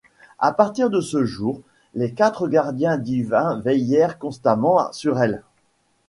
À 0.39 0.51
partir 0.51 0.89
de 0.89 0.99
ce 0.99 1.25
jour, 1.25 1.61
les 1.93 2.11
quatre 2.11 2.47
gardiens 2.47 2.97
divins 2.97 3.59
veillèrent 3.59 4.17
constamment 4.17 4.91
sur 4.91 5.21
elle. 5.21 5.43